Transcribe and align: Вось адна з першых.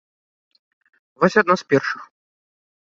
Вось 1.23 1.39
адна 1.43 1.55
з 1.65 1.69
першых. 1.73 2.03